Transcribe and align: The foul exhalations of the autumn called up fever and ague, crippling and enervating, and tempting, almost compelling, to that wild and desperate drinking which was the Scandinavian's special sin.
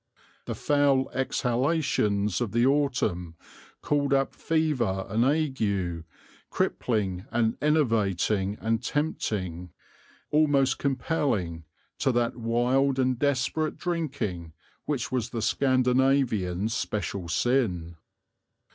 The 0.45 0.55
foul 0.55 1.11
exhalations 1.11 2.41
of 2.41 2.53
the 2.53 2.65
autumn 2.65 3.35
called 3.83 4.15
up 4.15 4.33
fever 4.33 5.05
and 5.07 5.23
ague, 5.23 6.05
crippling 6.49 7.25
and 7.29 7.55
enervating, 7.61 8.57
and 8.59 8.81
tempting, 8.81 9.69
almost 10.31 10.79
compelling, 10.79 11.65
to 11.99 12.11
that 12.13 12.35
wild 12.35 12.97
and 12.97 13.19
desperate 13.19 13.77
drinking 13.77 14.53
which 14.85 15.11
was 15.11 15.29
the 15.29 15.41
Scandinavian's 15.43 16.73
special 16.73 17.27
sin. 17.29 17.97